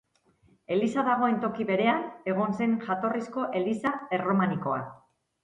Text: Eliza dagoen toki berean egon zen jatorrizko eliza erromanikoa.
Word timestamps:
Eliza 0.75 1.03
dagoen 1.07 1.37
toki 1.43 1.67
berean 1.71 2.07
egon 2.33 2.57
zen 2.61 2.73
jatorrizko 2.87 3.45
eliza 3.61 3.95
erromanikoa. 4.19 4.83